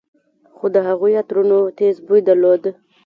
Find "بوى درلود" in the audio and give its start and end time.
2.05-2.63